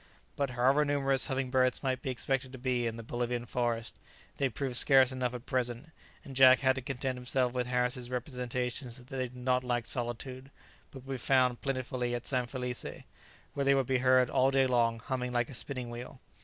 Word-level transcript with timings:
But 0.35 0.49
however 0.49 0.83
numerous 0.83 1.27
humming 1.27 1.51
birds 1.51 1.83
might 1.83 2.01
be 2.01 2.09
expected 2.09 2.51
to 2.53 2.57
be 2.57 2.87
in 2.87 2.95
the 2.95 3.03
Bolivian 3.03 3.45
forest, 3.45 3.93
they 4.37 4.49
proved 4.49 4.75
scarce 4.75 5.11
enough 5.11 5.35
at 5.35 5.45
present, 5.45 5.91
and 6.23 6.35
Jack 6.35 6.61
had 6.61 6.73
to 6.77 6.81
content 6.81 7.19
himself 7.19 7.53
with 7.53 7.67
Harris's 7.67 8.09
representations 8.09 8.97
that 8.97 9.09
they 9.09 9.27
did 9.27 9.35
not 9.35 9.63
like 9.63 9.85
solitude, 9.85 10.49
but 10.89 11.05
would 11.05 11.13
be 11.13 11.17
found 11.19 11.61
plentifully 11.61 12.15
at 12.15 12.25
San 12.25 12.47
Felice, 12.47 13.03
where 13.53 13.63
they 13.63 13.75
would 13.75 13.85
be 13.85 13.99
heard 13.99 14.31
all 14.31 14.49
day 14.49 14.65
long 14.65 14.97
humming 14.97 15.31
like 15.31 15.51
a 15.51 15.53
spinning 15.53 15.91
wheel. 15.91 16.19